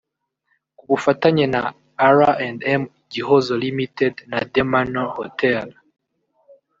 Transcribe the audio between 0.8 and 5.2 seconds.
bufatanye na R&M Gihozo Ltd na The Mannor